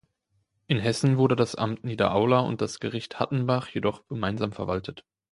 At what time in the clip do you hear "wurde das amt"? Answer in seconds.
1.19-1.83